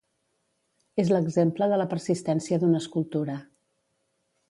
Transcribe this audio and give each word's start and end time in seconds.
És 1.03 1.11
l'exemple 1.15 1.69
de 1.73 1.79
la 1.83 1.87
persistència 1.93 2.61
d'una 2.65 2.83
escultura. 2.85 3.41